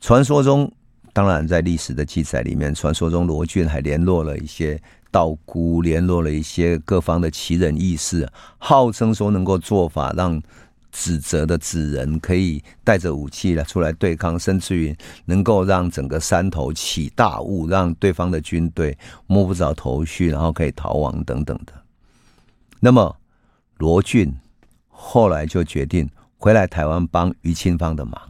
[0.00, 0.72] 传说中，
[1.12, 10.42] 当然在历史的记载里面，传说中罗俊还联络了一些道姑，联络了一些各方的奇人异士，号称说能够做法让。
[10.92, 21.72] 指责的指人可以带着武器来出来对抗，甚至于能够让整个山头起大雾，让对方的军队摸不着头绪，然后可以逃亡等等的。
[22.80, 23.16] 那么
[23.78, 24.34] 罗俊
[24.88, 28.20] 后来就决定回来台湾帮于清芳的忙。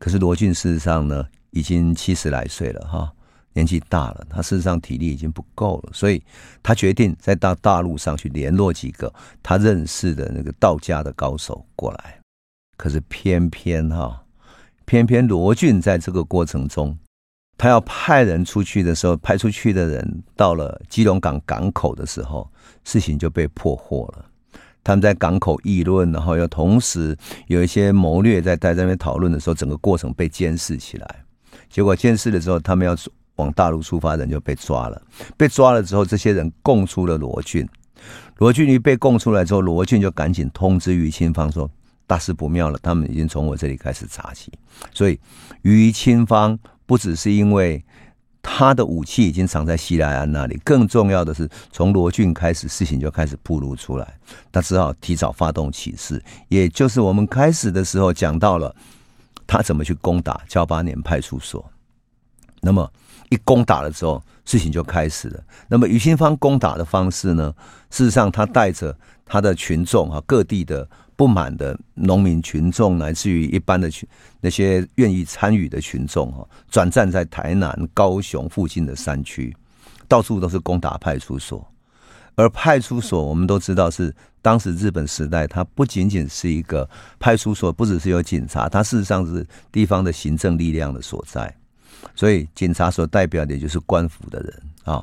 [0.00, 3.12] 可是罗俊事实上呢，已经七十来岁了哈。
[3.58, 6.22] 年纪大了，他事实上体力已经不够了，所以
[6.62, 12.20] 他决定再到大陆上去联络几个他认识的那个道家的高手过来。
[12.76, 14.22] 可是偏偏哈，
[14.84, 16.96] 偏偏罗俊在这个过程中，
[17.56, 22.48] 他要派人出去的时候，派出去的人到了基隆港港口的时候，
[22.84, 24.24] 事情就被破获了。
[24.84, 31.24] 他们在港口议论，然后又同时有一些谋略在在那边讨论的时候，整个过程被监视起来。
[31.68, 32.96] 结果监视的时候，他们要
[33.38, 35.02] 往大陆出发人就被抓了。
[35.36, 37.68] 被抓了之后，这些人供出了罗俊。
[38.36, 41.68] 罗俊一被供出来之后，罗俊就赶紧通知于清芳说
[42.06, 44.52] ：“大事不妙了，他们已经从我这里开始查起。”
[44.94, 45.18] 所以
[45.62, 47.84] 于清芳不只是因为
[48.40, 54.18] 他的武器已经藏在西来安那里，更重要的是，从罗俊开始，事情就开始暴露出来。
[54.52, 58.74] 他只好提早发动起事，也就是我们开始的时候讲到了
[59.46, 61.68] 他怎么去攻打交八年派出所。
[62.60, 62.90] 那么
[63.30, 65.42] 一攻打了之后，事情就开始了。
[65.68, 67.54] 那么于清芳攻打的方式呢？
[67.90, 74.08] 事实上，他带着他的群众啊，各地的不满的农民群众，乃至于一般的群
[74.40, 79.54] 那些愿意参与的群众哈，转战在台南、高雄附近的山区，
[80.06, 81.66] 到处都是攻打派出所。
[82.34, 91.52] 而派出所，我们都知道是当时日本时代，它不仅仅是一个派出所，不只是有警察，它事实上是地方的行政力量的所在。
[92.14, 95.02] 所以，警察所代表的就是官府的人啊。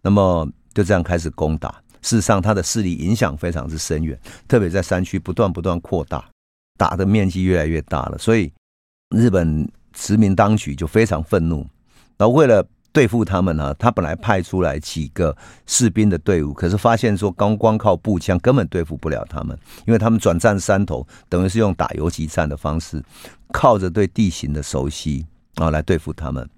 [0.00, 1.82] 那么就这样开始攻打。
[2.00, 6.24] 事实上，他的势力影响非常之深远，特别在山区不断不断扩大，
[6.76, 8.16] 打的面积越来越大了。
[8.16, 8.52] 所以，
[9.10, 11.66] 日本殖民当局就非常愤怒。
[12.16, 23.02] 然后，为了对付他们呢，他本来派出来几个士兵的队伍，可是发现说，光光靠步枪根本对付不了他们，因为他们转战山头，等于是用打游击战的方式，
[23.52, 25.26] 靠着对地形的熟悉。
[25.58, 26.48] 啊，来对付他们。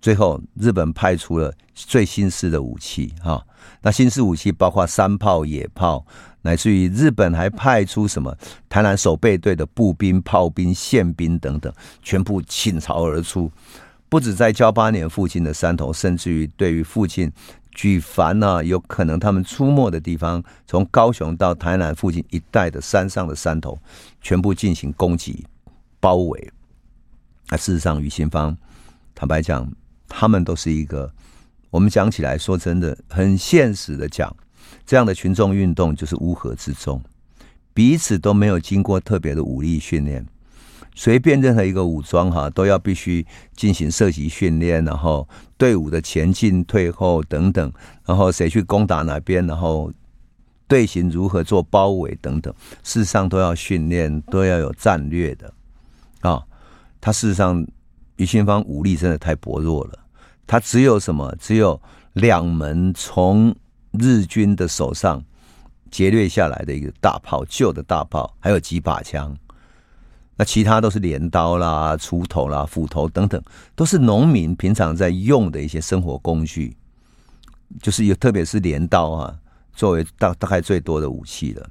[0.00, 3.44] 最后，日本派出了最新式的武器，哈。
[3.80, 6.04] 那新式武器包括山炮、野炮，
[6.42, 8.36] 乃至于日本还派出什么
[8.68, 13.50] 台南守备队的步兵、炮兵、宪兵等等，全部倾巢而出。
[14.10, 17.32] 不止在交八年附近的山头，甚至于对于附近
[17.72, 23.78] 举凡呢有可能他们出没的地方，从高雄到台南附近一带的山上的山头，
[24.20, 25.46] 全部进行攻击、
[25.98, 26.52] 包围。
[27.48, 28.56] 啊事实上，于清芳
[29.14, 29.70] 坦白讲，
[30.08, 31.12] 他们都是一个
[31.70, 34.34] 我们讲起来说真的很现实的讲，
[34.86, 37.02] 这样的群众运动就是乌合之众，
[37.72, 40.24] 彼此都没有经过特别的武力训练，
[40.94, 45.28] 随便任何一个武装哈都要必须进行射击训练，然后
[45.58, 47.72] 队伍的前进、退后等等，
[48.06, 49.92] 然后谁去攻打哪边，然后
[50.66, 55.52] 队形如何做包围等等，事实上都要训练，都要有战略的。
[57.04, 57.62] 他事实上，
[58.16, 59.98] 于清芳武力真的太薄弱了。
[60.46, 61.36] 他只有什么？
[61.38, 61.78] 只有
[62.14, 63.54] 两门从
[63.90, 65.22] 日军的手上
[65.90, 69.36] 劫掠下来的一个大炮，旧的大炮，还有几把枪。
[70.34, 73.38] 那其他都是镰刀啦、锄头啦、斧头等等，
[73.74, 76.74] 都是农民平常在用的一些生活工具。
[77.82, 79.38] 就是有，特别是镰刀啊，
[79.74, 81.68] 作为大大概最多的武器了。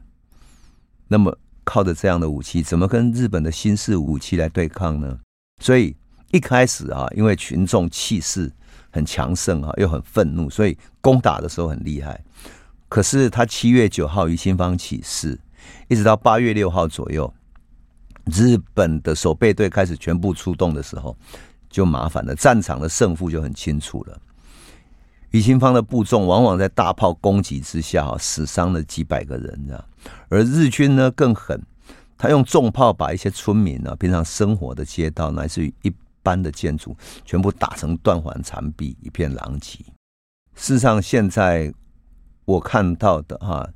[1.08, 1.36] 那么。
[1.64, 5.20] 靠着这样的武器，怎么跟日本的新式武器来对抗呢？
[5.62, 5.96] 所以
[6.32, 8.52] 一开始啊，因为群众气势
[8.92, 12.24] 很强盛啊，又很愤怒，所以攻打的时候很厉害。
[12.90, 15.40] 可是他七月九号于清方起事，
[15.88, 17.34] 一直到八月六号左右，
[18.26, 21.18] 日本的守备队开始全部出动的时候，
[21.70, 24.20] 就麻烦了，战场的胜负就很清楚了。
[25.34, 29.86] 于清芳的部众往往在大炮攻击之下，死伤了几百个人，这样。
[30.30, 31.60] 而日军呢更狠，
[32.16, 39.80] 他用重炮把一些村民呢平常生活的街道，乃至于一般的建筑，全部打成断垣残壁，一片狼藉。
[40.54, 41.74] 事实上，现在
[42.46, 43.68] 我看到的哈，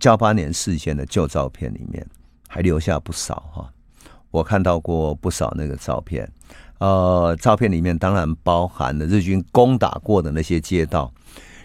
[0.00, 2.04] 交八年事件的旧照片里面，
[2.48, 3.72] 还留下不少哈。
[4.32, 6.28] 我看到过不少那个照片。
[6.82, 11.12] 呃，照片里面当然包含了日军攻打过的那些街道。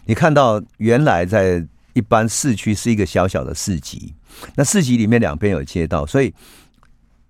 [0.05, 4.13] 你看到原来在一般市区是一个小小的市集，
[4.53, 6.31] 那市集里面两边有街道，所以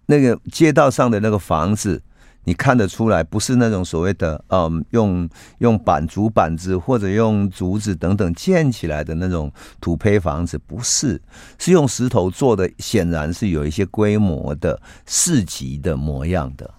[0.05, 2.03] 那个街道上的那个房子，
[2.43, 5.29] 你看得出来不是那种所谓的嗯用
[5.59, 11.21] 用板竹板子或者用竹子等等建起来的那种土坯房子，不是，
[11.57, 16.69] 是用石头做的，显然是有一些规模的市集的模样的。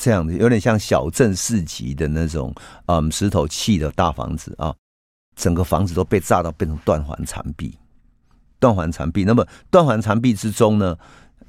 [0.00, 2.54] 这样子有点像小镇市集的那种，
[2.86, 4.72] 嗯，石头砌的大房子啊，
[5.34, 7.76] 整个房子都被炸到变成断垣残壁，
[8.60, 9.24] 断垣残壁。
[9.24, 10.96] 那么断垣残壁之中呢，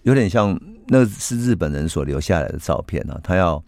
[0.02, 3.64] 有点像那是日本人所留下来的照片啊，他要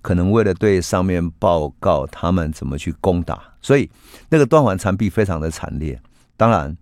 [0.00, 3.90] 可能为了对上面报告他们怎么去攻打，所以
[4.28, 6.00] 那个断垣残壁非常的惨烈。
[6.36, 6.76] 当然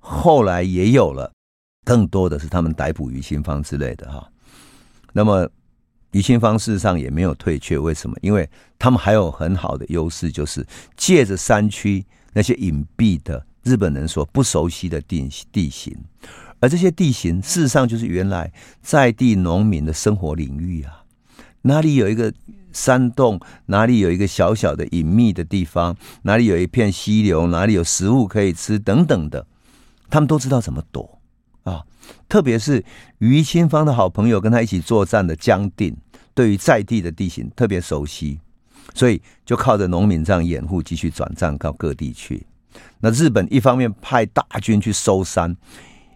[0.00, 1.30] 后来也有了
[1.84, 4.26] 更多的是他们逮捕于清芳之类的哈，
[5.12, 5.46] 那么。
[6.12, 8.16] 于清芳事实上也没有退却，为什么？
[8.22, 8.48] 因为
[8.78, 15.94] 他们还有很好的优势，就是借着山区那些隐蔽的日本人所不熟悉的地地形，
[16.60, 21.02] 而这些地形事实上就是原来在地农民的生活领域啊。
[21.62, 22.32] 哪里有一个
[22.72, 29.46] 山洞，哪里有一个小小的隐秘的地方，哪里有一片溪流，哪里有食物可以吃等等的，
[30.08, 31.15] 他们都知道怎么躲
[31.66, 31.84] 啊。
[32.28, 32.82] 特别是
[33.18, 35.96] 于清芳的好朋友跟他一起作战的江定，
[36.34, 38.40] 对于在地的地形特别熟悉，
[38.94, 42.46] 所以就靠着农民这样掩护，继续转战到各地去。
[43.00, 45.56] 那日本一方面派大军去收山，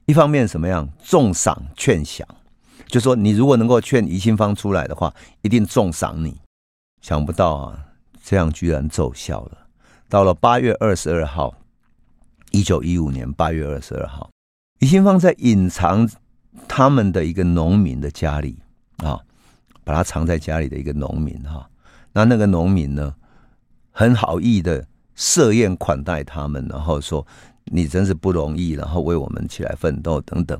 [0.06, 0.88] 一方面什么样？
[1.02, 2.26] 重赏劝降。
[2.86, 6.40] 就说你如果能够劝于清芳出来的话，一定重赏你。
[7.00, 7.78] 想不到啊，
[8.22, 9.58] 这样居然奏效了。
[10.08, 11.54] 到了八月二十二号，
[12.50, 14.29] 一九一五年八月二十二号，
[14.80, 16.08] 于新芳在隐藏
[16.66, 18.58] 他们的一个农民的家里
[18.96, 19.18] 啊，
[19.84, 21.68] 把他藏在家里的一个农民哈。
[22.12, 23.14] 那那个农民呢，
[23.90, 27.24] 很好意的设宴款待他们，然后说
[27.66, 30.58] 你真是不容易，然后为我们起来奋斗等等。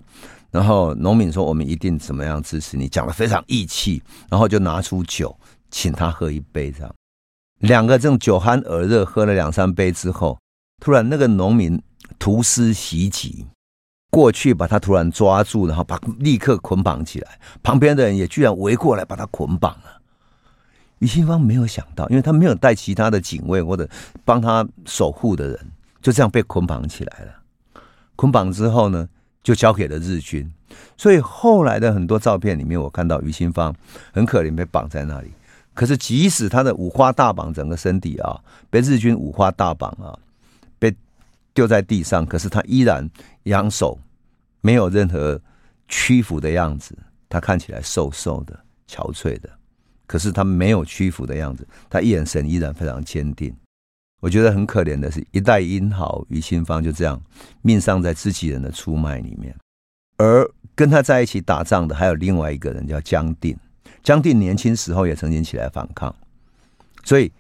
[0.50, 5.34] 然后农民说：“我们一定怎么样支持你？”讲得非常义气，然后就拿出酒
[5.70, 6.70] 请他喝一杯。
[6.70, 6.94] 这样，
[7.60, 10.38] 两个正酒酣耳热，喝了两三杯之后，
[10.80, 11.80] 突然那个农民
[12.18, 13.46] 图师袭击
[14.11, 17.38] 过去，把他突然抓住，然后把立刻捆绑起来。
[17.62, 20.00] 旁边的人也居然围过来把他捆绑了。
[20.98, 23.88] 于新芳没有想到，因为他没有带其他的警卫或者
[24.24, 25.58] 帮他守护的人，
[26.02, 27.82] 就这样被捆绑起来了。
[28.16, 29.08] 捆绑之后呢？
[29.42, 30.52] 就交给了日军，
[30.98, 33.74] 所以后来的很多照片里面，我看到于新芳
[34.12, 35.32] 很可怜被绑在那里。
[35.72, 38.38] 可是即使他的五花大绑整个身体啊，
[38.68, 40.12] 被日军五花大绑啊，
[41.55, 43.09] 丢在地上，可是他依然
[43.44, 43.98] 扬手，
[44.61, 45.40] 没有任何
[45.88, 46.96] 屈服的样子。
[47.28, 49.48] 他看起来瘦瘦的、憔悴的，
[50.07, 53.55] 可是他没有屈服的样子，他眼神依然非常坚定。
[54.20, 57.22] 我觉得很可怜的是，一代英豪于清芳就这样
[57.62, 59.55] 命丧在自己人的出卖里面，
[60.16, 60.44] 而
[60.74, 63.57] 跟他在一起打仗的还有另外一个人叫江定。
[64.03, 66.14] 江定年轻时候也曾经起来反抗，
[67.05, 67.30] 所以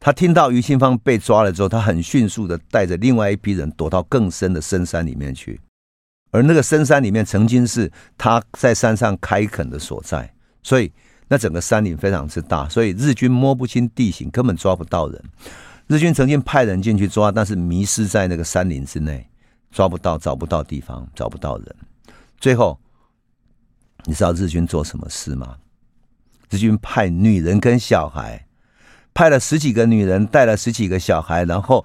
[0.00, 5.60] 他听到于清芳被抓了之后，他很迅速的带着另外一批人躲到更深的深山里面去，
[6.30, 10.32] 而那个深山里面曾经是他在山上开垦的所在，
[10.62, 10.90] 所以
[11.28, 15.22] 那整个山林非常之大，所以日军摸不清地形，根本抓不到人。
[15.86, 19.28] 日军曾经派人进去抓，但是迷失在那个山林之内，
[19.70, 21.76] 抓不到，找不到地方，找不到人。
[22.38, 22.80] 最后，
[24.06, 25.58] 你知道日军做什么事吗？
[26.48, 28.46] 日军派女人跟小孩，
[29.14, 31.84] 派了十几个女人，带了十几个小孩，然后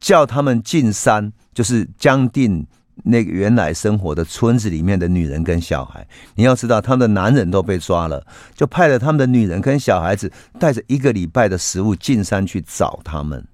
[0.00, 2.66] 叫他们进山，就是江定。
[3.02, 6.06] 那个原来生活的村子里面的女人跟小孩，
[6.36, 13.44] 你要知道，他们的男人都被抓了，就派了他们的女人跟小孩子，带着一个礼拜的食物进山去找他们。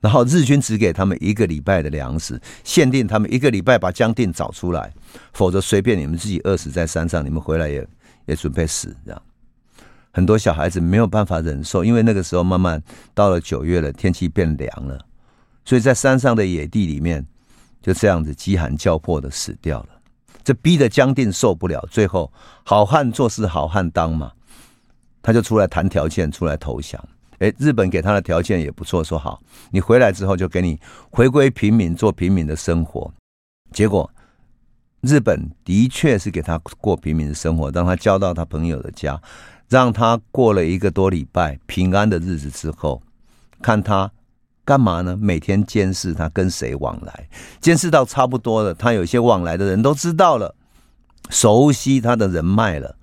[0.00, 4.92] 然后日军只给他们一个礼拜的粮食，限定他们一个礼拜把江定找出来，
[5.32, 7.84] 否则随便你们自己饿死在山上，你们回来也
[8.26, 8.96] 也准备死。
[9.04, 9.20] 这样，
[10.12, 12.82] 很多小孩子没有办法忍受，因为那个时候慢慢
[13.14, 14.98] 到了九月了，天气变凉了，
[15.64, 17.26] 所以在山上的野地里面。
[17.82, 19.88] 就这样子饥寒交迫的死掉了，
[20.44, 22.30] 这逼得江定受不了，最后
[22.62, 24.30] 好汉做事好汉当嘛，
[25.22, 27.02] 他就出来谈条件，出来投降。
[27.38, 29.40] 诶，日本给他的条件也不错，说好，
[29.70, 33.10] 你回来之后就给你回归平民，做平民的生活。
[33.72, 34.10] 结果
[35.00, 39.18] 日本的确是给他过平民的生活，让他交到他朋友的家，
[39.70, 43.02] 让他过了一个多礼拜平安的日子之后，
[43.62, 44.12] 看他。
[44.62, 45.16] 干嘛呢？
[45.16, 47.28] 每天监视他跟谁往来，
[47.60, 50.54] 监视到差不多了，他有些往来的人都知道了，
[51.28, 52.94] 熟悉他的人脉了，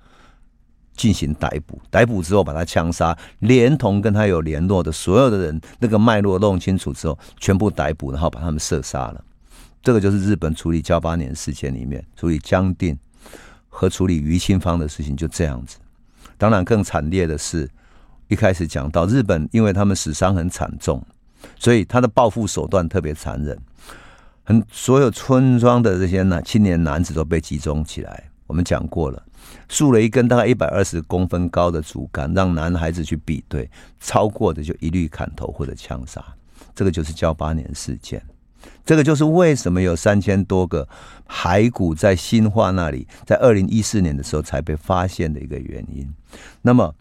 [0.96, 1.82] 进行逮捕。
[1.90, 9.22] 逮捕之后把他枪杀，连同跟他有联络的所有的人，那个脉络弄清楚之后，全部逮捕，然后把他们射杀了。
[9.84, 12.98] 这个就是日本处理交八年事件里面处理江定
[13.68, 15.78] 和处理于清芳的事情，就这样子。
[16.38, 17.70] 当然更惨烈的是，
[18.28, 21.04] 一开始讲到日本，因为他们死伤很惨重。
[21.56, 23.58] 所以他的报复手段特别残忍，
[24.44, 28.24] 很所有村庄的这些男青年男子都被集中起来。
[28.48, 29.22] 我们讲过了，
[29.70, 33.70] 竖了一根大概一百二十公分高的竹竿，让男孩子去比对，
[34.00, 36.24] 超过的就一律砍头或者枪杀。
[36.74, 38.24] 这个就是噍吧哖事件，
[38.86, 40.88] 这个就是为什么有三千多个
[41.28, 46.08] 骸骨在新化那里，在二零一四年的时候才被发现的一个原因。
[46.62, 46.94] 那么，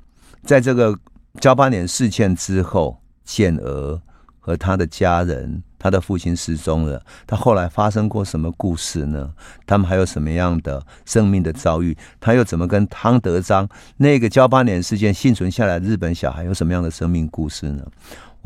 [0.44, 0.98] 在这个
[1.40, 4.00] 交八年事件之后，简娥。
[4.38, 7.02] 和他的家人，他的父亲失踪了。
[7.26, 9.28] 他后来发生过什么故事呢？
[9.66, 11.98] 他们还有什么样的生命的遭遇？
[12.20, 17.84] 他又怎么跟汤德章那个交八年事件幸存下来的日本小孩有什么样的生命故事呢？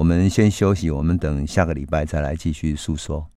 [0.00, 3.28] 我们先休息，我们等下个礼拜再来继续诉说。